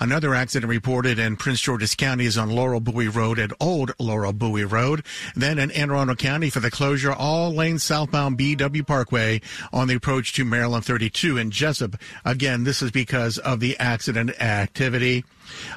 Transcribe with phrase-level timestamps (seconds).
[0.00, 4.32] Another accident reported in Prince George's County is on Laurel Bowie Road at Old Laurel
[4.32, 5.04] Bowie Road.
[5.34, 9.40] Then in Anne Arundel County for the closure all lanes southbound BW Parkway
[9.72, 11.96] on the approach to Maryland 32 in Jessup.
[12.24, 15.24] Again, this is because of the accident activity.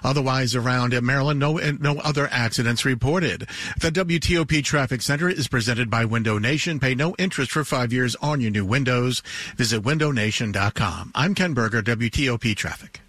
[0.03, 3.47] Otherwise, around Maryland, no no other accidents reported.
[3.79, 6.79] The WTOP Traffic Center is presented by Window Nation.
[6.79, 9.23] Pay no interest for five years on your new windows.
[9.55, 11.11] Visit windownation.com.
[11.15, 13.01] I'm Ken Berger, WTOP Traffic.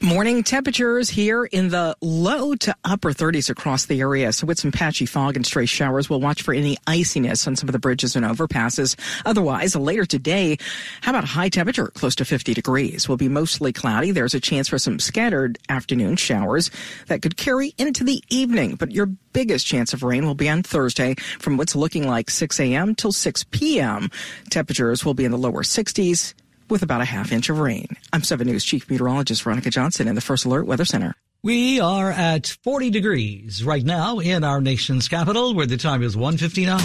[0.00, 4.32] Morning temperatures here in the low to upper 30s across the area.
[4.34, 7.70] So with some patchy fog and stray showers, we'll watch for any iciness on some
[7.70, 8.96] of the bridges and overpasses.
[9.24, 10.58] Otherwise, later today,
[11.00, 13.08] how about high temperature close to 50 degrees?
[13.08, 14.10] Will be mostly cloudy.
[14.10, 16.70] There's a chance for some scattered afternoon showers
[17.06, 20.62] that could carry into the evening, but your biggest chance of rain will be on
[20.62, 22.94] Thursday from what's looking like 6 a.m.
[22.94, 24.10] till 6 p.m.
[24.50, 26.34] Temperatures will be in the lower 60s
[26.68, 27.88] with about a half inch of rain.
[28.12, 31.14] I'm 7 News Chief Meteorologist Veronica Johnson in the First Alert Weather Center.
[31.42, 36.16] We are at 40 degrees right now in our nation's capital where the time is
[36.16, 36.80] 159.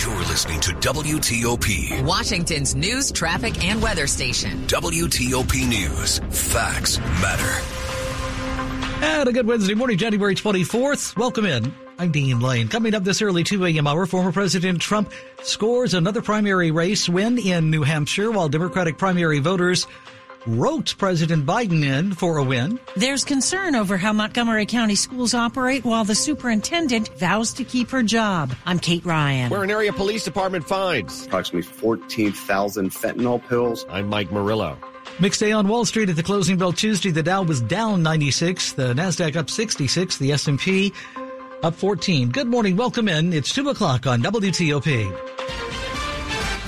[0.00, 4.66] You're listening to WTOP, Washington's news, traffic, and weather station.
[4.66, 6.18] WTOP News.
[6.30, 7.62] Facts matter.
[9.04, 11.16] And a good Wednesday morning, January 24th.
[11.16, 11.85] Welcome in.
[11.98, 12.68] I'm Dean Lane.
[12.68, 13.86] Coming up this early 2 a.m.
[13.86, 15.10] hour, former President Trump
[15.42, 19.86] scores another primary race win in New Hampshire while Democratic primary voters
[20.46, 22.78] wrote President Biden in for a win.
[22.96, 28.02] There's concern over how Montgomery County schools operate while the superintendent vows to keep her
[28.02, 28.54] job.
[28.66, 29.50] I'm Kate Ryan.
[29.50, 33.86] Where an area police department finds approximately 14,000 fentanyl pills.
[33.88, 34.78] I'm Mike Murillo.
[35.18, 37.10] Mixed day on Wall Street at the closing bell Tuesday.
[37.10, 40.92] The Dow was down 96, the Nasdaq up 66, the S&P
[41.62, 42.30] up 14.
[42.30, 42.76] Good morning.
[42.76, 43.32] Welcome in.
[43.32, 45.16] It's 2 o'clock on WTOP.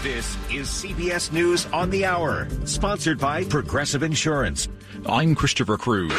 [0.02, 4.68] This is CBS News on the Hour, sponsored by Progressive Insurance.
[5.06, 6.12] I'm Christopher Cruz.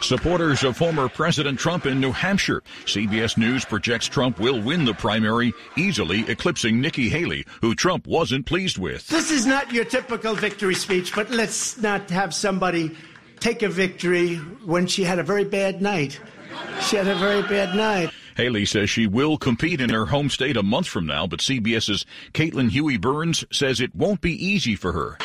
[0.00, 2.62] Supporters of former President Trump in New Hampshire.
[2.84, 8.44] CBS News projects Trump will win the primary, easily eclipsing Nikki Haley, who Trump wasn't
[8.44, 9.08] pleased with.
[9.08, 12.94] This is not your typical victory speech, but let's not have somebody
[13.44, 16.18] take a victory when she had a very bad night.
[16.80, 18.08] She had a very bad night.
[18.38, 22.06] Haley says she will compete in her home state a month from now, but CBS's
[22.32, 25.18] Caitlin Huey Burns says it won't be easy for her.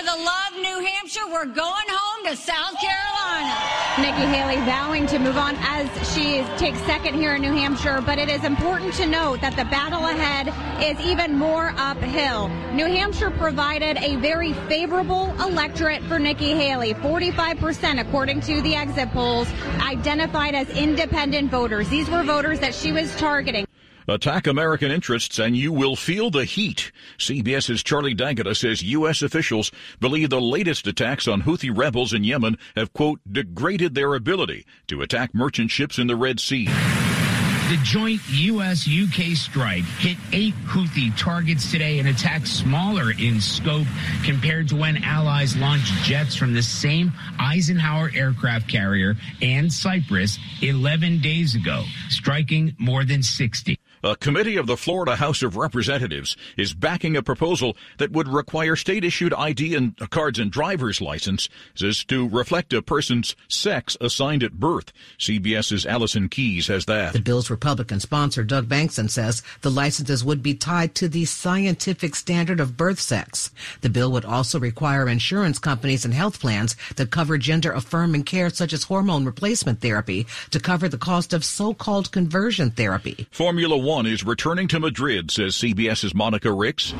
[0.00, 1.26] For the love, New Hampshire.
[1.30, 3.54] We're going home to South Carolina.
[4.00, 8.18] Nikki Haley vowing to move on as she takes second here in New Hampshire, but
[8.18, 10.48] it is important to note that the battle ahead
[10.82, 12.48] is even more uphill.
[12.72, 16.94] New Hampshire provided a very favorable electorate for Nikki Haley.
[16.94, 19.48] 45% according to the exit polls
[19.80, 21.90] identified as independent voters.
[21.90, 23.66] These were voters that she was targeting.
[24.10, 26.90] Attack American interests and you will feel the heat.
[27.18, 29.22] CBS's Charlie D'Agata says U.S.
[29.22, 34.66] officials believe the latest attacks on Houthi rebels in Yemen have, quote, degraded their ability
[34.88, 36.64] to attack merchant ships in the Red Sea.
[36.64, 38.88] The joint U.S.
[38.88, 43.86] UK strike hit eight Houthi targets today, an attack smaller in scope
[44.24, 51.20] compared to when allies launched jets from the same Eisenhower aircraft carrier and Cyprus 11
[51.20, 53.78] days ago, striking more than 60.
[54.02, 58.74] A committee of the Florida House of Representatives is backing a proposal that would require
[58.74, 64.58] state issued ID and cards and driver's licenses to reflect a person's sex assigned at
[64.58, 64.90] birth.
[65.18, 67.12] CBS's Allison Keyes has that.
[67.12, 72.14] The bill's Republican sponsor, Doug Bankson, says the licenses would be tied to the scientific
[72.14, 73.50] standard of birth sex.
[73.82, 78.48] The bill would also require insurance companies and health plans that cover gender affirming care
[78.48, 83.26] such as hormone replacement therapy to cover the cost of so-called conversion therapy.
[83.30, 86.94] Formula One one is returning to Madrid, says CBS's Monica Ricks.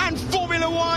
[0.00, 0.18] And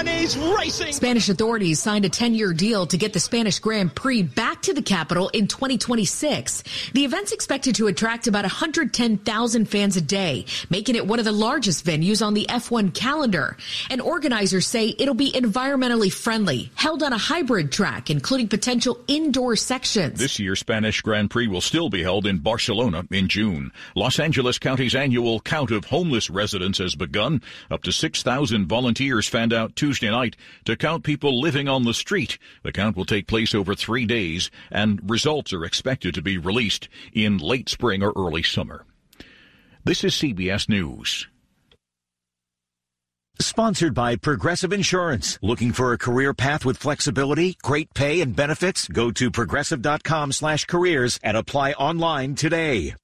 [0.04, 0.94] Formula racing.
[0.94, 4.74] Spanish authorities signed a 10 year deal to get the Spanish Grand Prix back to
[4.74, 6.64] the capital in 2026.
[6.94, 11.32] The event's expected to attract about 110,000 fans a day, making it one of the
[11.32, 13.58] largest venues on the F1 calendar.
[13.90, 19.56] And organizers say it'll be environmentally friendly, held on a hybrid track, including potential indoor
[19.56, 20.20] sections.
[20.20, 23.72] This year's Spanish Grand Prix will still be held in Barcelona in June.
[23.96, 27.42] Los Angeles County's annual count of homeless residents has begun.
[27.70, 30.36] Up to 6,000 volunteers fanned out Tuesday night
[30.66, 32.38] to count people living on the street.
[32.64, 36.90] The count will take place over three days, and results are expected to be released
[37.14, 38.86] in late spring or early summer.
[39.84, 41.28] This is CBS News.
[43.40, 45.40] Sponsored by Progressive Insurance.
[45.42, 48.88] Looking for a career path with flexibility, great pay, and benefits?
[48.88, 52.96] Go to progressive.com slash careers and apply online today.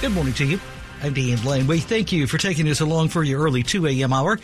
[0.02, 0.60] Good morning to you.
[1.02, 1.68] I'm Dean Lane.
[1.68, 4.14] We thank you for taking us along for your early 2 a.m.
[4.14, 4.40] hour.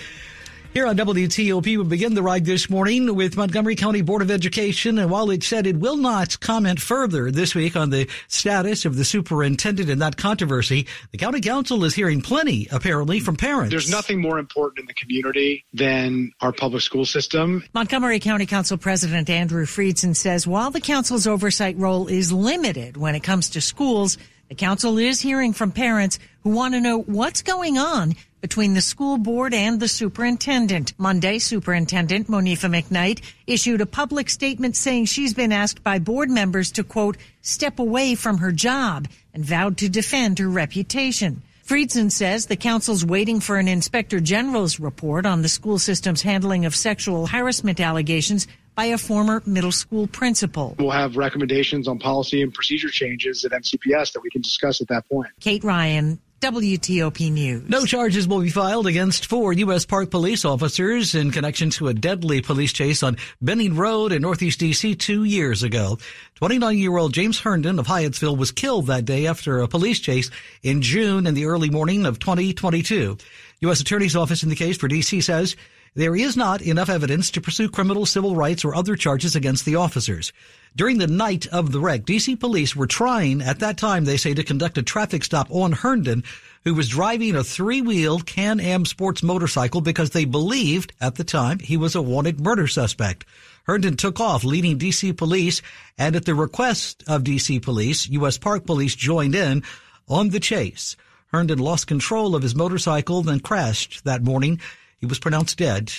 [0.71, 4.99] Here on WTOP, we begin the ride this morning with Montgomery County Board of Education.
[4.99, 8.95] And while it said it will not comment further this week on the status of
[8.95, 13.71] the superintendent in that controversy, the county council is hearing plenty, apparently, from parents.
[13.71, 17.63] There's nothing more important in the community than our public school system.
[17.73, 23.15] Montgomery County Council President Andrew Friedson says while the council's oversight role is limited when
[23.15, 24.19] it comes to schools,
[24.49, 28.81] the council is hearing from parents who want to know what's going on between the
[28.81, 30.93] school board and the superintendent.
[30.97, 36.71] Monday, Superintendent Monifa McKnight issued a public statement saying she's been asked by board members
[36.73, 41.41] to quote, step away from her job and vowed to defend her reputation.
[41.69, 46.65] Friedson says the council's waiting for an inspector general's report on the school system's handling
[46.65, 50.75] of sexual harassment allegations by a former middle school principal.
[50.79, 54.87] We'll have recommendations on policy and procedure changes at MCPS that we can discuss at
[54.87, 55.29] that point.
[55.41, 57.67] Kate Ryan, WTOP News.
[57.67, 59.85] No charges will be filed against four U.S.
[59.85, 64.59] Park police officers in connection to a deadly police chase on Benning Road in Northeast
[64.59, 64.95] D.C.
[64.95, 65.97] two years ago.
[66.41, 70.31] 29-year-old James Herndon of Hyattsville was killed that day after a police chase
[70.63, 73.17] in June in the early morning of 2022.
[73.61, 73.81] U.S.
[73.81, 75.19] Attorney's Office in the case for D.C.
[75.19, 75.57] says
[75.95, 79.75] there is not enough evidence to pursue criminal, civil rights, or other charges against the
[79.75, 80.31] officers.
[80.75, 84.33] During the night of the wreck, DC police were trying at that time, they say,
[84.33, 86.23] to conduct a traffic stop on Herndon,
[86.63, 91.77] who was driving a three-wheeled Can-Am sports motorcycle because they believed at the time he
[91.77, 93.25] was a wanted murder suspect.
[93.63, 95.61] Herndon took off, leading DC police,
[95.97, 98.37] and at the request of DC police, U.S.
[98.37, 99.63] Park Police joined in
[100.07, 100.95] on the chase.
[101.27, 104.59] Herndon lost control of his motorcycle, then crashed that morning.
[104.99, 105.91] He was pronounced dead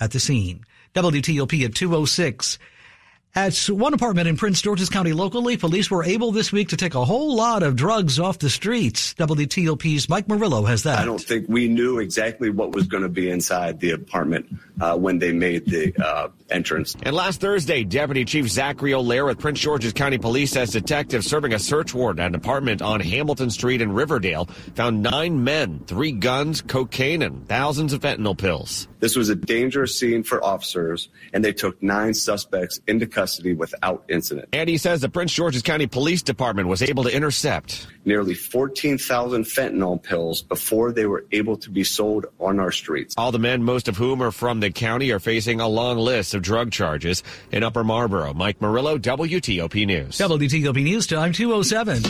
[0.00, 0.64] at the scene.
[0.94, 2.58] WTOP at 206.
[3.36, 6.94] At one apartment in Prince George's County locally, police were able this week to take
[6.94, 9.12] a whole lot of drugs off the streets.
[9.12, 11.00] WTOP's Mike Murillo has that.
[11.00, 14.46] I don't think we knew exactly what was going to be inside the apartment
[14.80, 16.96] uh, when they made the uh, entrance.
[17.02, 21.52] And last Thursday, Deputy Chief Zachary O'Lear with Prince George's County Police says detectives serving
[21.52, 26.12] a search warrant at an apartment on Hamilton Street in Riverdale found nine men, three
[26.12, 28.88] guns, cocaine, and thousands of fentanyl pills.
[29.00, 33.25] This was a dangerous scene for officers, and they took nine suspects into custody
[33.56, 34.48] without incident.
[34.52, 39.44] And he says the Prince George's County Police Department was able to intercept nearly 14,000
[39.44, 43.14] fentanyl pills before they were able to be sold on our streets.
[43.18, 46.34] All the men, most of whom are from the county, are facing a long list
[46.34, 48.32] of drug charges in Upper Marlboro.
[48.32, 50.18] Mike Murillo, WTOP News.
[50.18, 52.02] WTOP News Time 207.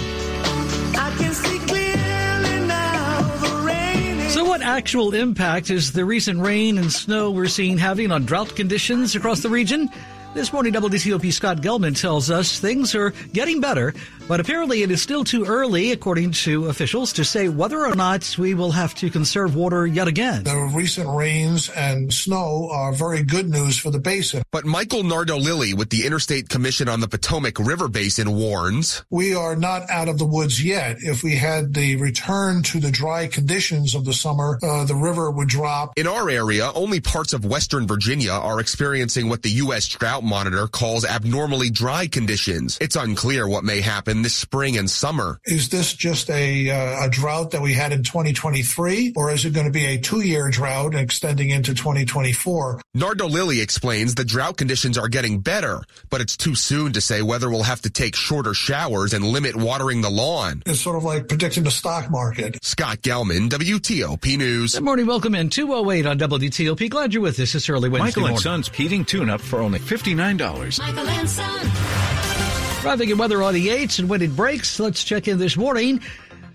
[4.36, 8.54] So, what actual impact is the recent rain and snow we're seeing having on drought
[8.54, 9.88] conditions across the region?
[10.36, 13.94] This morning, WTOP Scott Gelman tells us things are getting better,
[14.28, 18.36] but apparently it is still too early, according to officials, to say whether or not
[18.38, 20.44] we will have to conserve water yet again.
[20.44, 24.42] The recent rains and snow are very good news for the basin.
[24.50, 29.04] But Michael Nardolilli with the Interstate Commission on the Potomac River Basin warns.
[29.10, 30.96] We are not out of the woods yet.
[31.00, 35.30] If we had the return to the dry conditions of the summer, uh, the river
[35.30, 35.92] would drop.
[35.96, 39.86] In our area, only parts of Western Virginia are experiencing what the U.S.
[39.86, 42.78] Drought Monitor calls abnormally dry conditions.
[42.80, 45.38] It's unclear what may happen than this spring and summer.
[45.44, 49.52] Is this just a, uh, a drought that we had in 2023, or is it
[49.52, 52.80] going to be a two-year drought extending into 2024?
[52.96, 57.50] Nardolilli explains the drought conditions are getting better, but it's too soon to say whether
[57.50, 60.62] we'll have to take shorter showers and limit watering the lawn.
[60.64, 62.58] It's sort of like predicting the stock market.
[62.64, 64.74] Scott Gelman, WTOP News.
[64.74, 65.06] Good morning.
[65.06, 66.88] Welcome in 208 on WTOP.
[66.88, 68.36] Glad you're with us this early Wednesday Michael morning.
[68.36, 70.78] and Son's heating tune-up for only $59.
[70.78, 72.55] Michael and Son.
[72.86, 76.00] Traffic and weather on the 8s and when it breaks, let's check in this morning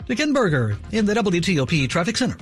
[0.08, 0.16] to
[0.94, 2.38] in the WTOP Traffic Center.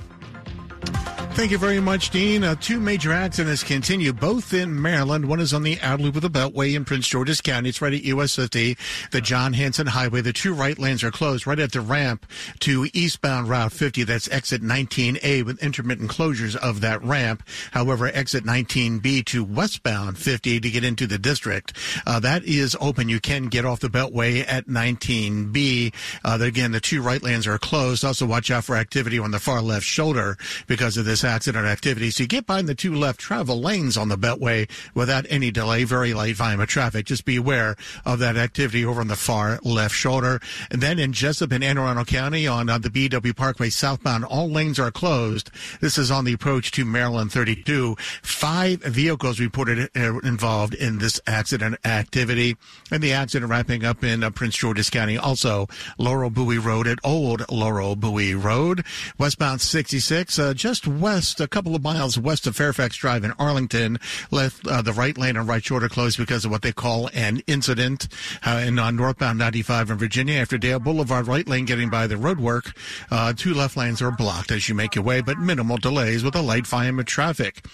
[1.40, 2.44] Thank you very much, Dean.
[2.44, 5.26] Uh, two major accidents continue, both in Maryland.
[5.26, 7.70] One is on the outer loop of the Beltway in Prince George's County.
[7.70, 8.76] It's right at US 50,
[9.10, 10.20] the John Hanson Highway.
[10.20, 12.26] The two right lanes are closed right at the ramp
[12.58, 14.04] to eastbound Route 50.
[14.04, 17.42] That's exit 19A with intermittent closures of that ramp.
[17.70, 21.72] However, exit 19B to westbound 50 to get into the district,
[22.06, 23.08] uh, that is open.
[23.08, 25.94] You can get off the Beltway at 19B.
[26.22, 28.04] Uh, again, the two right lanes are closed.
[28.04, 32.10] Also, watch out for activity on the far left shoulder because of this accident activity.
[32.10, 35.84] So you get behind the two left travel lanes on the Beltway without any delay.
[35.84, 37.06] Very light volume of traffic.
[37.06, 40.40] Just be aware of that activity over on the far left shoulder.
[40.70, 44.50] And then in Jessup and Anne Arundel County on uh, the BW Parkway southbound, all
[44.50, 45.50] lanes are closed.
[45.80, 47.96] This is on the approach to Maryland 32.
[48.22, 52.56] Five vehicles reported uh, involved in this accident activity.
[52.90, 55.16] And the accident wrapping up in uh, Prince George's County.
[55.16, 58.84] Also, Laurel Bowie Road at Old Laurel Bowie Road.
[59.18, 63.98] Westbound 66, uh, just west, a couple of miles west of Fairfax Drive in Arlington.
[64.30, 67.42] Left uh, the right lane and right shoulder closed because of what they call an
[67.48, 68.06] incident.
[68.46, 72.76] Uh, on northbound 95 in Virginia, after Dale Boulevard, right lane getting by the roadwork,
[73.10, 76.36] uh, two left lanes are blocked as you make your way, but minimal delays with
[76.36, 77.64] a light of traffic.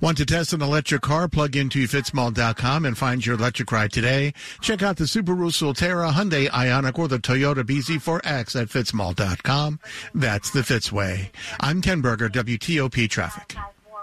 [0.00, 1.28] Want to test an electric car?
[1.28, 4.32] Plug into fitzmall.com and find your electric ride today.
[4.62, 9.80] Check out the Subaru Solterra, Hyundai Ioniq, or the Toyota BZ4X at fitzmall.com.
[10.14, 11.30] That's the Fitz way.
[11.60, 12.28] I'm Ken Berger,
[12.78, 13.56] WTOP Traffic.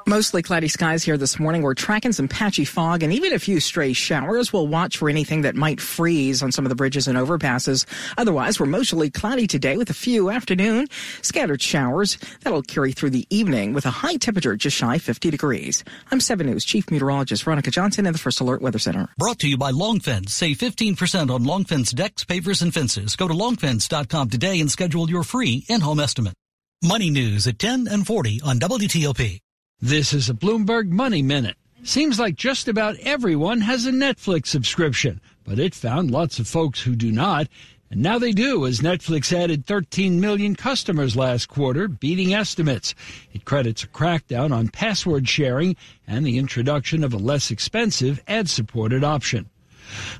[0.07, 1.63] Mostly cloudy skies here this morning.
[1.63, 4.53] We're tracking some patchy fog and even a few stray showers.
[4.53, 7.87] We'll watch for anything that might freeze on some of the bridges and overpasses.
[8.15, 10.87] Otherwise, we're mostly cloudy today with a few afternoon
[11.23, 12.19] scattered showers.
[12.41, 15.83] That'll carry through the evening with a high temperature just shy 50 degrees.
[16.11, 19.07] I'm 7 News Chief Meteorologist Veronica Johnson in the First Alert Weather Center.
[19.17, 20.35] Brought to you by Long Fence.
[20.35, 23.15] Save 15% on Long Fence decks, pavers, and fences.
[23.15, 26.35] Go to longfence.com today and schedule your free in-home estimate.
[26.83, 29.39] Money news at 10 and 40 on WTOP.
[29.79, 31.55] This is a Bloomberg Money Minute.
[31.83, 36.81] Seems like just about everyone has a Netflix subscription, but it found lots of folks
[36.81, 37.47] who do not.
[37.89, 42.93] And now they do, as Netflix added 13 million customers last quarter, beating estimates.
[43.31, 48.49] It credits a crackdown on password sharing and the introduction of a less expensive ad
[48.49, 49.49] supported option.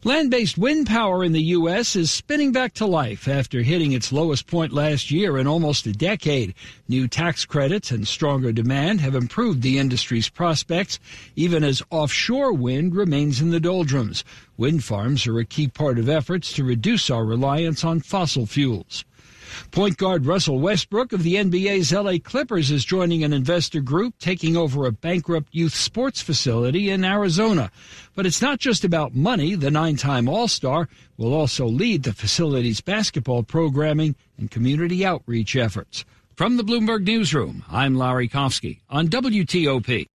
[0.04, 1.96] Land based wind power in the U.S.
[1.96, 5.92] is spinning back to life after hitting its lowest point last year in almost a
[5.92, 6.54] decade.
[6.88, 11.00] New tax credits and stronger demand have improved the industry's prospects,
[11.36, 14.24] even as offshore wind remains in the doldrums.
[14.58, 19.06] Wind farms are a key part of efforts to reduce our reliance on fossil fuels.
[19.72, 24.56] Point guard Russell Westbrook of the NBA's LA Clippers is joining an investor group taking
[24.56, 27.72] over a bankrupt youth sports facility in Arizona.
[28.16, 29.56] But it's not just about money.
[29.56, 30.88] The nine time All Star
[31.18, 36.06] will also lead the facility's basketball programming and community outreach efforts.
[36.36, 40.08] From the Bloomberg Newsroom, I'm Larry Kofsky on WTOP.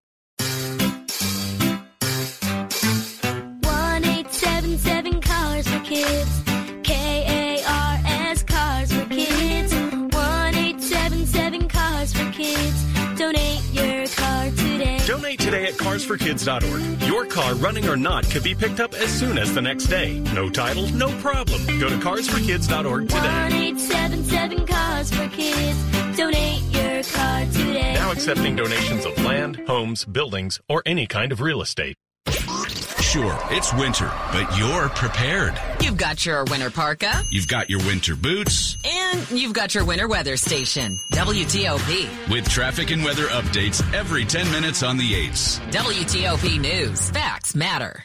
[16.00, 17.02] carsforkids.org.
[17.02, 20.20] Your car, running or not, could be picked up as soon as the next day.
[20.34, 21.64] No title, no problem.
[21.78, 23.18] Go to carsforkids.org today.
[23.18, 26.16] 1877 Cars for Kids.
[26.16, 27.94] Donate your car today.
[27.94, 31.96] Now accepting donations of land, homes, buildings, or any kind of real estate.
[33.10, 35.60] Sure, it's winter, but you're prepared.
[35.82, 37.24] You've got your winter parka.
[37.28, 38.76] You've got your winter boots.
[38.84, 42.30] And you've got your winter weather station, WTOP.
[42.30, 45.58] With traffic and weather updates every 10 minutes on the 8s.
[45.72, 47.10] WTOP News.
[47.10, 48.04] Facts matter.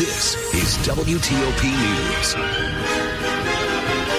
[0.00, 2.34] This is WTOP News.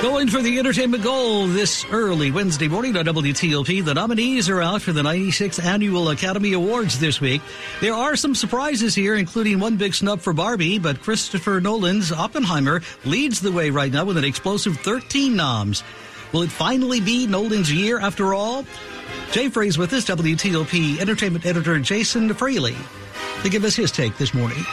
[0.03, 3.83] Going for the entertainment goal this early Wednesday morning on WTOP.
[3.83, 7.41] The nominees are out for the 96th Annual Academy Awards this week.
[7.79, 12.83] There are some surprises here, including one big snub for Barbie, but Christopher Nolan's Oppenheimer
[13.03, 15.83] leads the way right now with an explosive 13 noms.
[16.31, 18.65] Will it finally be Nolan's year after all?
[19.31, 22.75] Jay Frey's with us, WTOP entertainment editor Jason Fraley,
[23.41, 24.63] to give us his take this morning.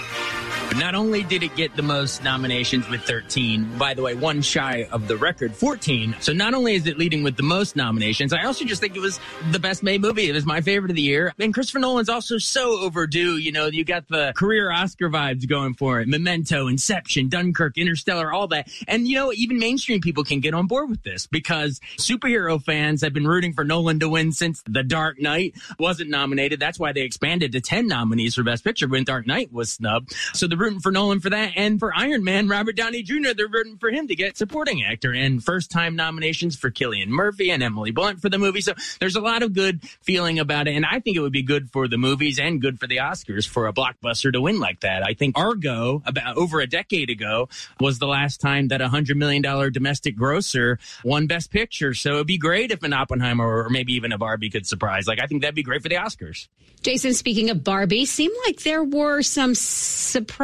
[0.76, 4.86] Not only did it get the most nominations with 13, by the way, one shy
[4.92, 6.14] of the record 14.
[6.20, 9.00] So not only is it leading with the most nominations, I also just think it
[9.00, 9.18] was
[9.50, 10.28] the best made movie.
[10.28, 11.32] It was my favorite of the year.
[11.38, 13.38] And Christopher Nolan's also so overdue.
[13.38, 16.08] You know, you got the career Oscar vibes going for it.
[16.08, 18.68] Memento, Inception, Dunkirk, Interstellar, all that.
[18.86, 23.00] And you know, even mainstream people can get on board with this because superhero fans
[23.02, 26.60] have been rooting for Nolan to win since The Dark Knight wasn't nominated.
[26.60, 30.14] That's why they expanded to 10 nominees for Best Picture when Dark Knight was snubbed.
[30.34, 31.52] So the rooting for Nolan for that.
[31.56, 35.12] And for Iron Man, Robert Downey Jr., they're rooting for him to get supporting actor
[35.12, 38.60] and first time nominations for Cillian Murphy and Emily Blunt for the movie.
[38.60, 40.74] So there's a lot of good feeling about it.
[40.74, 43.46] And I think it would be good for the movies and good for the Oscars
[43.46, 45.02] for a blockbuster to win like that.
[45.02, 47.48] I think Argo, about over a decade ago,
[47.80, 51.94] was the last time that a $100 million domestic grosser won Best Picture.
[51.94, 55.06] So it'd be great if an Oppenheimer or maybe even a Barbie could surprise.
[55.06, 56.48] Like, I think that'd be great for the Oscars.
[56.82, 59.54] Jason, speaking of Barbie, seemed like there were some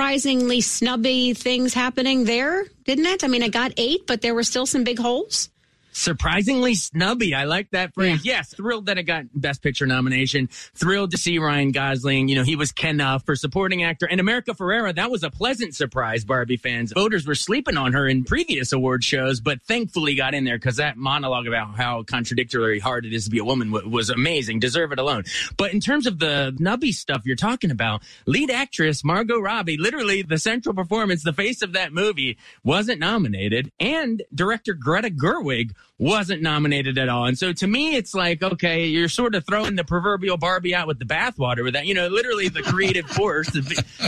[0.05, 3.25] surprisingly snubby things happening there, didn't it?
[3.25, 5.49] I mean, I got eight, but there were still some big holes
[5.95, 7.35] surprisingly snubby.
[7.35, 8.25] I like that phrase.
[8.25, 8.35] Yeah.
[8.35, 10.49] Yes, thrilled that it got Best Picture nomination.
[10.75, 12.29] Thrilled to see Ryan Gosling.
[12.29, 14.07] You know, he was Ken uh, for supporting actor.
[14.07, 16.93] And America Ferrera, that was a pleasant surprise, Barbie fans.
[16.93, 20.77] Voters were sleeping on her in previous award shows, but thankfully got in there because
[20.77, 24.59] that monologue about how contradictory hard it is to be a woman w- was amazing.
[24.59, 25.23] Deserve it alone.
[25.57, 30.23] But in terms of the nubby stuff you're talking about, lead actress Margot Robbie, literally
[30.23, 33.71] the central performance, the face of that movie, wasn't nominated.
[33.79, 37.27] And director Greta Gerwig wasn't nominated at all.
[37.27, 40.89] And so to me, it's like, okay, you're sort of throwing the proverbial Barbie out
[40.89, 41.87] with the bathwater with that.
[41.87, 43.61] You know, literally the creative force, the,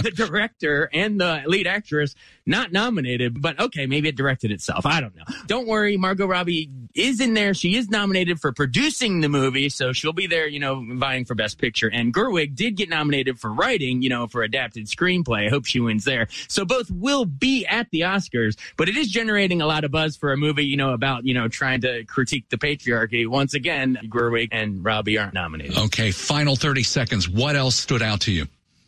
[0.02, 2.14] the, director and the lead actress
[2.44, 4.84] not nominated, but okay, maybe it directed itself.
[4.84, 5.24] I don't know.
[5.46, 5.96] Don't worry.
[5.96, 7.54] Margot Robbie is in there.
[7.54, 9.68] She is nominated for producing the movie.
[9.68, 11.90] So she'll be there, you know, vying for best picture.
[11.92, 15.46] And Gerwig did get nominated for writing, you know, for adapted screenplay.
[15.46, 16.28] I hope she wins there.
[16.48, 20.16] So both will be at the Oscars, but it is generating a lot of buzz
[20.16, 23.26] for a movie, you know, about, you know, trying to critique the patriarchy.
[23.26, 25.76] Once again, Gerwig and Robbie aren't nominated.
[25.76, 27.28] Okay, final 30 seconds.
[27.28, 28.46] What else stood out to you?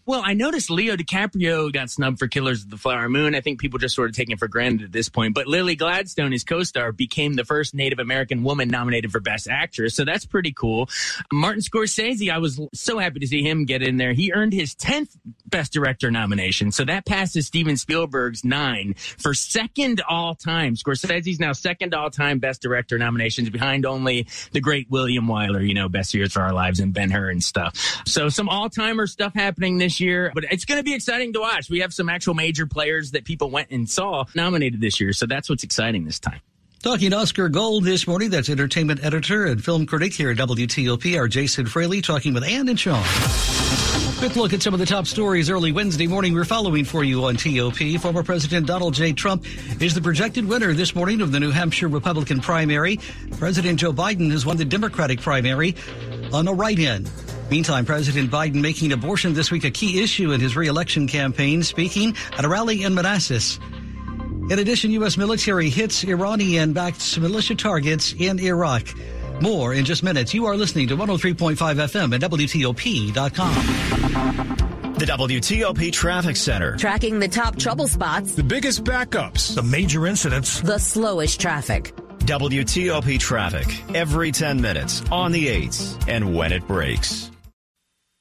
[0.08, 3.34] Well, I noticed Leo DiCaprio got snubbed for Killers of the Flower Moon.
[3.34, 5.34] I think people just sort of taking it for granted at this point.
[5.34, 9.94] But Lily Gladstone, his co-star, became the first Native American woman nominated for Best Actress.
[9.94, 10.88] So that's pretty cool.
[11.30, 14.14] Martin Scorsese, I was so happy to see him get in there.
[14.14, 16.72] He earned his 10th Best Director nomination.
[16.72, 20.74] So that passes Steven Spielberg's nine for second all time.
[20.74, 25.74] Scorsese's now second all time Best Director nominations behind only the great William Wyler, you
[25.74, 27.76] know, Best Years for Our Lives and Ben Hur and stuff.
[28.06, 31.40] So some all timer stuff happening this year, but it's going to be exciting to
[31.40, 31.68] watch.
[31.70, 35.26] We have some actual major players that people went and saw nominated this year, so
[35.26, 36.40] that's what's exciting this time.
[36.80, 41.26] Talking Oscar Gold this morning, that's entertainment editor and film critic here at WTOP, our
[41.26, 43.02] Jason Fraley, talking with Ann and Sean.
[44.18, 47.24] Quick look at some of the top stories early Wednesday morning we're following for you
[47.24, 48.00] on TOP.
[48.00, 49.12] Former President Donald J.
[49.12, 49.44] Trump
[49.82, 53.00] is the projected winner this morning of the New Hampshire Republican primary.
[53.38, 55.74] President Joe Biden has won the Democratic primary
[56.32, 57.06] on the write-in.
[57.50, 62.14] Meantime, President Biden making abortion this week a key issue in his reelection campaign, speaking
[62.36, 63.58] at a rally in Manassas.
[64.50, 65.16] In addition, U.S.
[65.16, 68.86] military hits Iranian-backed militia targets in Iraq.
[69.40, 70.34] More in just minutes.
[70.34, 73.54] You are listening to 103.5 FM at WTOP.com.
[74.94, 76.76] The WTOP Traffic Center.
[76.76, 78.32] Tracking the top trouble spots.
[78.32, 79.54] The biggest backups.
[79.54, 80.60] The major incidents.
[80.60, 81.94] The slowest traffic.
[82.20, 83.94] WTOP Traffic.
[83.94, 85.02] Every 10 minutes.
[85.12, 86.08] On the 8s.
[86.08, 87.30] And when it breaks.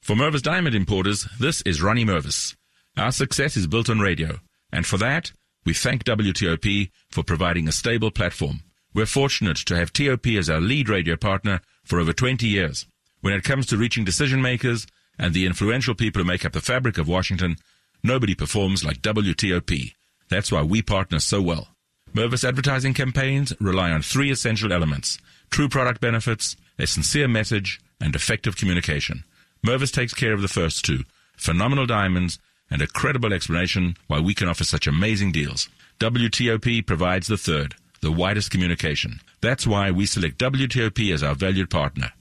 [0.08, 2.56] For Mervis Diamond Importers, this is Ronnie Mervis.
[2.96, 4.38] Our success is built on radio,
[4.72, 5.32] and for that,
[5.66, 8.62] we thank WTOP for providing a stable platform.
[8.94, 12.86] We're fortunate to have TOP as our lead radio partner for over 20 years.
[13.20, 14.86] When it comes to reaching decision makers
[15.18, 17.56] and the influential people who make up the fabric of Washington,
[18.02, 19.92] nobody performs like WTOP.
[20.30, 21.68] That's why we partner so well.
[22.14, 25.18] Mervis advertising campaigns rely on three essential elements
[25.50, 29.24] true product benefits, a sincere message, and effective communication.
[29.66, 31.04] Mervis takes care of the first two
[31.36, 32.38] phenomenal diamonds
[32.70, 35.68] and a credible explanation why we can offer such amazing deals.
[36.00, 39.20] WTOP provides the third, the widest communication.
[39.40, 42.12] That's why we select WTOP as our valued partner.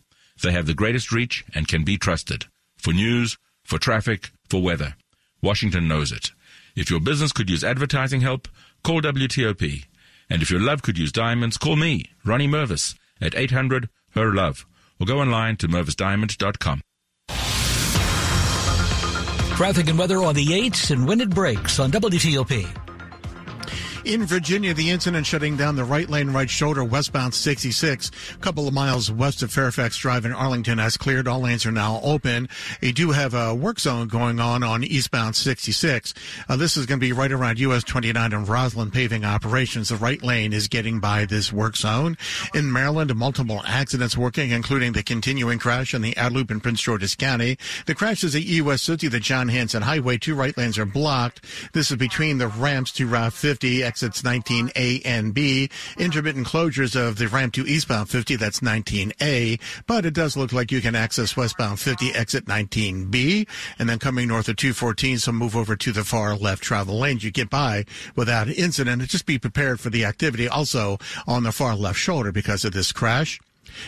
[0.41, 2.45] They have the greatest reach and can be trusted.
[2.77, 4.95] For news, for traffic, for weather.
[5.41, 6.31] Washington knows it.
[6.75, 8.47] If your business could use advertising help,
[8.83, 9.85] call WTOP.
[10.29, 14.65] And if your love could use diamonds, call me, Ronnie Mervis, at 800 HER LOVE,
[14.99, 16.81] or go online to mervisdiamond.com.
[19.57, 22.86] Traffic and weather on the 8s and when it breaks on WTOP.
[24.07, 28.65] In Virginia, the incident shutting down the right lane right shoulder westbound 66, a couple
[28.65, 31.27] of miles west of Fairfax Drive in Arlington has cleared.
[31.27, 32.47] All lanes are now open.
[32.81, 36.13] You do have a work zone going on on eastbound 66.
[36.47, 39.89] Uh, this is going to be right around US 29 and Rosslyn paving operations.
[39.89, 42.17] The right lane is getting by this work zone.
[42.53, 46.81] In Maryland, multiple accidents working, including the continuing crash on the Ad Loop in Prince
[46.81, 47.57] George's County.
[47.87, 50.17] The crash is at US 50, the John Hanson Highway.
[50.17, 51.43] Two right lanes are blocked.
[51.73, 55.71] This is between the ramps to Route 50 exits 19A and B.
[55.97, 59.59] Intermittent closures of the ramp to eastbound 50, that's 19A.
[59.87, 63.47] But it does look like you can access westbound 50, exit 19B.
[63.79, 67.23] And then coming north of 214, so move over to the far left travel lanes.
[67.23, 69.01] You get by without incident.
[69.07, 72.91] Just be prepared for the activity also on the far left shoulder because of this
[72.91, 73.39] crash.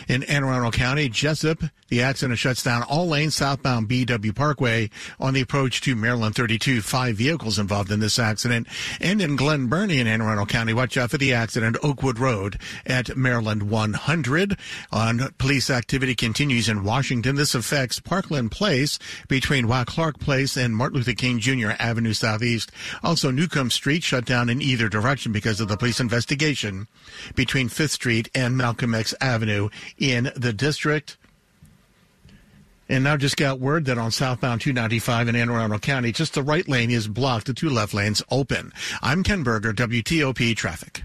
[0.08, 5.34] In Anne Arundel County, Jessup, the accident shuts down all lanes southbound BW Parkway on
[5.34, 6.82] the approach to Maryland 32.
[6.82, 8.68] Five vehicles involved in this accident.
[9.00, 12.60] And in Glen Burnie in Anne Arundel County, watch out for the accident, Oakwood Road
[12.86, 14.58] at Maryland 100.
[14.92, 17.36] On police activity continues in Washington.
[17.36, 21.70] This affects Parkland Place between Watt Clark Place and Martin Luther King Jr.
[21.78, 22.70] Avenue Southeast.
[23.02, 26.86] Also, Newcomb Street shut down in either direction because of the police investigation
[27.34, 31.16] between 5th Street and Malcolm X Avenue in the district.
[32.88, 36.42] And now just got word that on southbound 295 in Anne Arundel County, just the
[36.42, 38.72] right lane is blocked, the two left lanes open.
[39.00, 41.04] I'm Ken Berger, WTOP Traffic.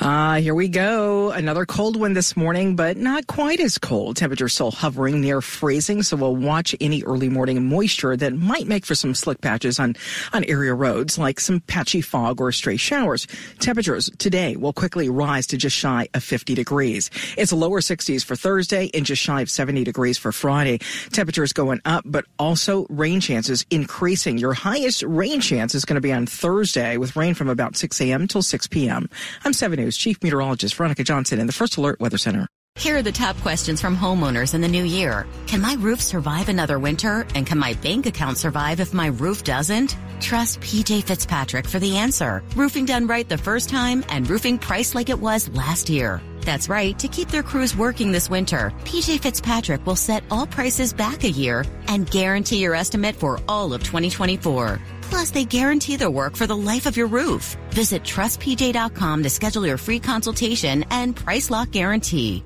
[0.00, 1.30] Ah, uh, here we go.
[1.30, 4.16] Another cold one this morning, but not quite as cold.
[4.16, 8.84] Temperature still hovering near freezing, so we'll watch any early morning moisture that might make
[8.84, 9.94] for some slick patches on,
[10.32, 13.28] on area roads, like some patchy fog or stray showers.
[13.60, 17.08] Temperatures today will quickly rise to just shy of 50 degrees.
[17.38, 20.78] It's lower 60s for Thursday and just shy of 70 degrees for Friday.
[21.12, 24.38] Temperatures going up, but also rain chances increasing.
[24.38, 28.00] Your highest rain chance is going to be on Thursday with rain from about 6
[28.00, 28.26] a.m.
[28.26, 29.08] till 6 p.m.
[29.44, 32.48] I'm 7 News Chief Meteorologist Veronica Johnson in the First Alert Weather Center.
[32.76, 35.26] Here are the top questions from homeowners in the new year.
[35.46, 37.26] Can my roof survive another winter?
[37.34, 39.96] And can my bank account survive if my roof doesn't?
[40.20, 42.42] Trust PJ Fitzpatrick for the answer.
[42.56, 46.22] Roofing done right the first time and roofing priced like it was last year.
[46.40, 46.98] That's right.
[46.98, 51.30] To keep their crews working this winter, PJ Fitzpatrick will set all prices back a
[51.30, 54.80] year and guarantee your estimate for all of 2024.
[55.14, 57.56] Plus, they guarantee their work for the life of your roof.
[57.70, 62.42] Visit trustpj.com to schedule your free consultation and price lock guarantee.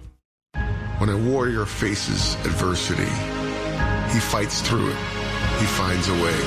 [0.98, 3.08] When a warrior faces adversity,
[4.12, 4.98] he fights through it.
[5.60, 6.38] He finds a way.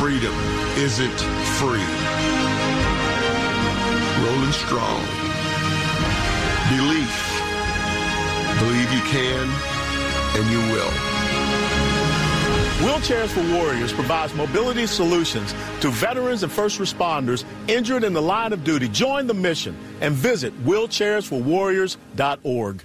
[0.00, 0.34] Freedom
[0.80, 1.20] isn't
[1.60, 1.90] free.
[4.24, 5.04] Rolling strong.
[6.72, 7.16] Belief.
[8.58, 9.46] Believe you can
[10.38, 11.09] and you will.
[12.80, 18.54] Wheelchairs for Warriors provides mobility solutions to veterans and first responders injured in the line
[18.54, 18.88] of duty.
[18.88, 22.84] Join the mission and visit wheelchairsforwarriors.org.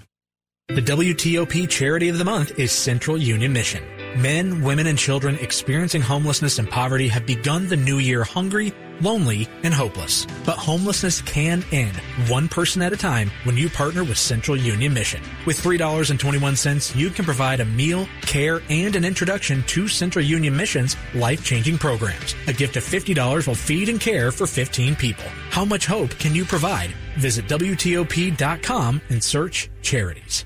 [0.68, 3.86] The WTOP Charity of the Month is Central Union Mission.
[4.22, 9.48] Men, women, and children experiencing homelessness and poverty have begun the new year hungry, lonely,
[9.64, 10.28] and hopeless.
[10.46, 11.96] But homelessness can end
[12.30, 15.22] one person at a time when you partner with Central Union Mission.
[15.46, 20.96] With $3.21, you can provide a meal, care, and an introduction to Central Union Mission's
[21.14, 22.36] life-changing programs.
[22.48, 25.26] A gift of $50 will feed and care for 15 people.
[25.50, 26.92] How much hope can you provide?
[27.18, 30.46] Visit WTOP.com and search charities.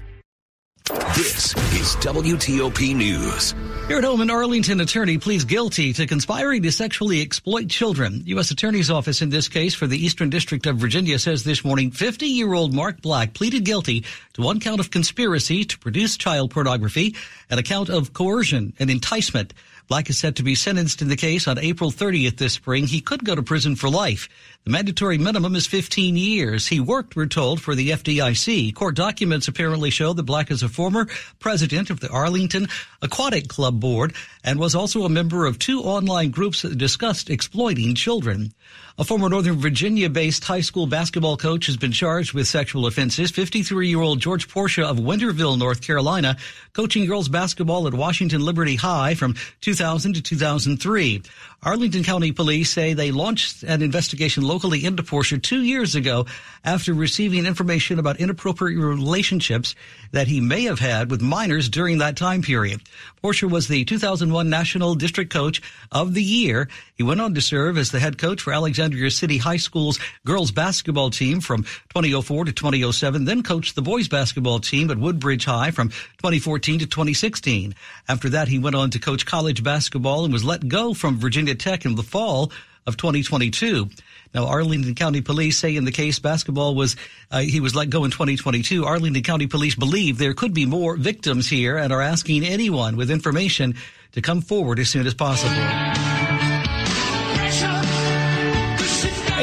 [1.19, 3.53] This is WTOP News.
[3.89, 8.23] Here at home, an Arlington attorney pleads guilty to conspiring to sexually exploit children.
[8.27, 8.51] U.S.
[8.51, 12.25] Attorney's Office in this case for the Eastern District of Virginia says this morning 50
[12.25, 17.17] year old Mark Black pleaded guilty to one count of conspiracy to produce child pornography
[17.49, 19.53] and a count of coercion and enticement.
[19.89, 22.87] Black is set to be sentenced in the case on April 30th this spring.
[22.87, 24.29] He could go to prison for life.
[24.65, 26.67] The mandatory minimum is 15 years.
[26.67, 28.75] He worked, we're told, for the FDIC.
[28.75, 31.07] Court documents apparently show that Black is a former
[31.39, 32.67] president of the Arlington
[33.01, 37.95] Aquatic Club Board and was also a member of two online groups that discussed exploiting
[37.95, 38.53] children.
[38.99, 43.31] A former Northern Virginia based high school basketball coach has been charged with sexual offenses.
[43.31, 46.35] 53 year old George Portia of Winterville, North Carolina,
[46.73, 51.23] coaching girls basketball at Washington Liberty High from 2000 to 2003.
[51.61, 56.25] Arlington County Police say they launched an investigation locally into Portia two years ago
[56.63, 59.75] after receiving information about inappropriate relationships
[60.13, 62.79] that he may have had with minors during that time period.
[63.21, 66.69] Portia was the 2001 National District Coach of the Year.
[66.95, 70.51] He went on to serve as the head coach for Alexandria City High School's girls
[70.51, 75.71] basketball team from 2004 to 2007, then coached the boys basketball team at Woodbridge High
[75.71, 77.75] from 2014 to 2016.
[78.07, 81.48] After that, he went on to coach college basketball and was let go from Virginia
[81.55, 82.51] Tech in the fall
[82.85, 83.89] of 2022.
[84.33, 86.95] Now, Arlington County Police say in the case basketball was
[87.31, 88.85] uh, he was let go in 2022.
[88.85, 93.09] Arlington County Police believe there could be more victims here and are asking anyone with
[93.09, 93.75] information
[94.11, 96.08] to come forward as soon as possible.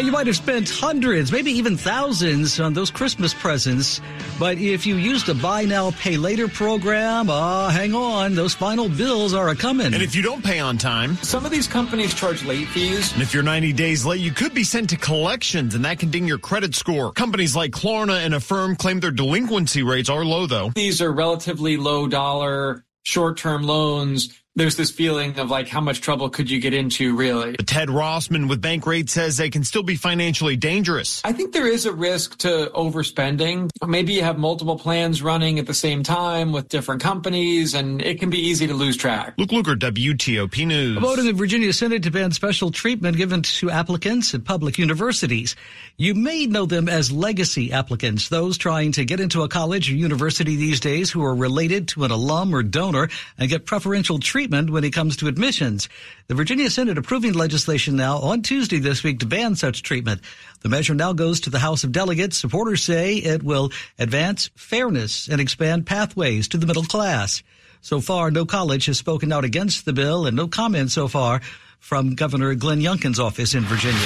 [0.04, 4.00] You might have spent hundreds, maybe even thousands on those Christmas presents.
[4.38, 8.88] But if you use the buy now, pay later program, uh, hang on, those final
[8.88, 9.94] bills are a coming.
[9.94, 13.12] And if you don't pay on time, some of these companies charge late fees.
[13.14, 16.10] And if you're 90 days late, you could be sent to collections and that can
[16.10, 17.12] ding your credit score.
[17.12, 20.70] Companies like Klarna and Affirm claim their delinquency rates are low though.
[20.74, 26.30] These are relatively low dollar short-term loans there's this feeling of like how much trouble
[26.30, 27.52] could you get into really?
[27.52, 31.20] But ted rossman with bankrate says they can still be financially dangerous.
[31.24, 33.70] I think there is a risk to overspending.
[33.86, 38.18] Maybe you have multiple plans running at the same time with different companies and it
[38.18, 39.34] can be easy to lose track.
[39.36, 43.42] Luke Lukert wtop news a vote in the virginia senate to ban special treatment given
[43.42, 45.54] to applicants at public universities.
[45.98, 49.94] You may know them as legacy applicants those trying to get into a college or
[49.94, 54.45] university these days who are related to an alum or donor and get preferential treatment
[54.46, 55.88] treatment when it comes to admissions.
[56.28, 60.20] The Virginia Senate approving legislation now on Tuesday this week to ban such treatment.
[60.60, 62.38] The measure now goes to the House of Delegates.
[62.38, 67.42] Supporters say it will advance fairness and expand pathways to the middle class.
[67.80, 71.40] So far, no college has spoken out against the bill and no comment so far
[71.80, 73.98] from Governor Glenn Youngkin's office in Virginia.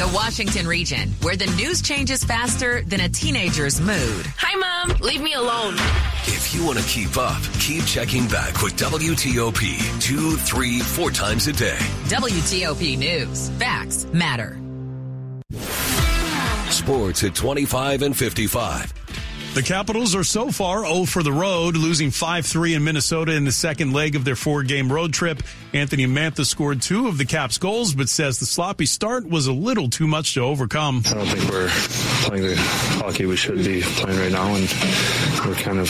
[0.00, 4.24] The Washington region, where the news changes faster than a teenager's mood.
[4.38, 4.96] Hi, Mom.
[5.00, 5.74] Leave me alone.
[6.24, 11.48] If you want to keep up, keep checking back with WTOP two, three, four times
[11.48, 11.76] a day.
[12.08, 13.50] WTOP News.
[13.58, 14.58] Facts matter.
[16.70, 18.99] Sports at 25 and 55.
[19.52, 23.50] The Capitals are so far 0 for the road, losing 5-3 in Minnesota in the
[23.50, 25.42] second leg of their four-game road trip.
[25.72, 29.52] Anthony Mantha scored two of the Caps goals, but says the sloppy start was a
[29.52, 31.02] little too much to overcome.
[31.06, 31.68] I don't think we're
[32.28, 34.68] playing the hockey we should be playing right now, and
[35.44, 35.88] we're kind of